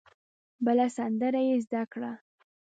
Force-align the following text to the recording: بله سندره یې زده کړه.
بله 0.65 0.85
سندره 0.97 1.41
یې 1.47 1.55
زده 1.65 1.83
کړه. 1.91 2.11